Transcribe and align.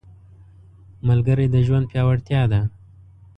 ملګری 1.07 1.45
د 1.51 1.55
ژوند 1.67 1.85
پیاوړتیا 1.91 2.41
ده 2.51 2.61